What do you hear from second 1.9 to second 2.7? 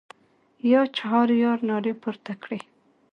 پورته کړې.